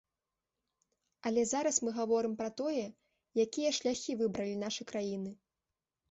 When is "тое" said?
2.61-2.85